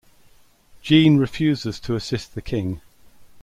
[0.81, 2.81] Jean refuses to assist the king.